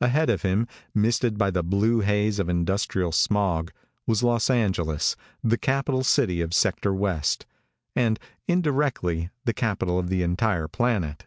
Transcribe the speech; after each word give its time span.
Ahead 0.00 0.30
of 0.30 0.40
him, 0.40 0.66
misted 0.94 1.36
by 1.36 1.50
the 1.50 1.62
blue 1.62 2.00
haze 2.00 2.38
of 2.38 2.48
industrial 2.48 3.12
smog, 3.12 3.70
was 4.06 4.22
Los 4.22 4.48
Angeles, 4.48 5.14
the 5.44 5.58
capital 5.58 6.02
city 6.02 6.40
of 6.40 6.54
Sector 6.54 6.94
West 6.94 7.44
and 7.94 8.18
indirectly 8.48 9.28
the 9.44 9.52
capital 9.52 9.98
of 9.98 10.08
the 10.08 10.22
entire 10.22 10.68
planet. 10.68 11.26